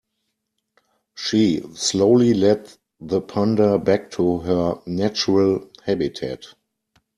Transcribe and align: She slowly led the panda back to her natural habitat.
She 1.13 1.61
slowly 1.75 2.33
led 2.33 2.67
the 2.99 3.21
panda 3.21 3.77
back 3.77 4.09
to 4.13 4.39
her 4.39 4.81
natural 4.87 5.69
habitat. 5.85 6.43